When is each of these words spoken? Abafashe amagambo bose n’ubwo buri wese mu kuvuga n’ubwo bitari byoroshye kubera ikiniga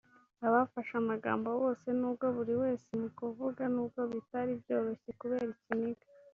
Abafashe 0.47 0.93
amagambo 1.03 1.49
bose 1.61 1.87
n’ubwo 1.99 2.25
buri 2.35 2.53
wese 2.61 2.89
mu 3.01 3.09
kuvuga 3.19 3.61
n’ubwo 3.73 4.01
bitari 4.11 4.51
byoroshye 4.61 5.09
kubera 5.19 5.45
ikiniga 5.55 6.05